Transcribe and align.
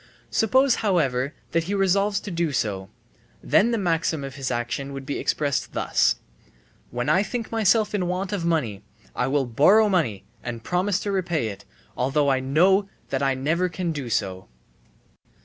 Suppose 0.31 0.77
however 0.81 1.35
that 1.51 1.65
he 1.65 1.75
resolves 1.75 2.19
to 2.21 2.31
do 2.31 2.51
so: 2.51 2.89
then 3.43 3.69
the 3.69 3.77
maxim 3.77 4.23
of 4.23 4.33
his 4.33 4.49
action 4.49 4.93
would 4.93 5.05
be 5.05 5.19
expressed 5.19 5.73
thus: 5.73 6.15
"When 6.89 7.07
I 7.07 7.21
think 7.21 7.51
myself 7.51 7.93
in 7.93 8.07
want 8.07 8.31
of 8.33 8.43
money, 8.43 8.81
I 9.15 9.27
will 9.27 9.45
borrow 9.45 9.89
money 9.89 10.23
and 10.41 10.63
promise 10.63 10.99
to 11.01 11.11
repay 11.11 11.49
it, 11.49 11.65
although 11.95 12.31
I 12.31 12.39
know 12.39 12.89
that 13.11 13.21
I 13.21 13.35
never 13.35 13.69
can 13.69 13.91
do 13.91 14.09
so." 14.09 14.47